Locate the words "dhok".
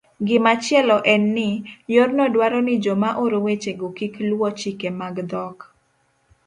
5.29-5.57